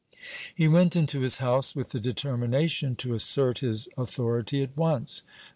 He 0.55 0.67
went 0.67 0.95
into 0.95 1.19
his 1.19 1.37
house 1.37 1.75
with 1.75 1.91
the 1.91 1.99
determination 1.99 2.95
to 2.95 3.13
assert 3.13 3.59
his 3.59 3.87
authority 3.95 4.63
at 4.63 4.75
once. 4.75 5.21